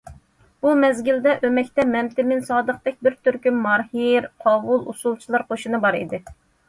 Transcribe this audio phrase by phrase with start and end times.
[0.65, 6.23] بۇ مەزگىلدە ئۆمەكتە مەمتىمىن سادىقتەك بىر تۈركۈم ماھىر، قاۋۇل ئۇسسۇلچىلار قوشۇنى بار ئىدى.